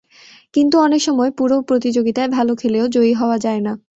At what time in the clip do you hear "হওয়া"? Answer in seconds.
3.13-3.37